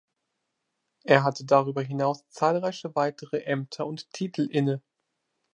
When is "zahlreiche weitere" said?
2.29-3.41